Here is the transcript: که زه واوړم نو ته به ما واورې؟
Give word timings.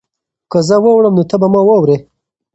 که 0.51 0.59
زه 0.67 0.75
واوړم 0.83 1.13
نو 1.17 1.23
ته 1.29 1.35
به 1.41 1.47
ما 1.53 1.61
واورې؟ 1.67 1.97